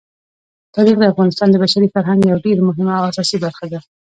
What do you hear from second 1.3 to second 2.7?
د بشري فرهنګ یوه ډېره